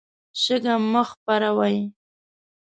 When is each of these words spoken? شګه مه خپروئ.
شګه 0.41 0.75
مه 0.91 1.03
خپروئ. 1.09 1.77